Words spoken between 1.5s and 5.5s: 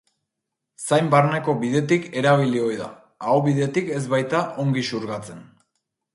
bidetik erabili ohi da, aho-bidetik ez baita ongi xurgatzen.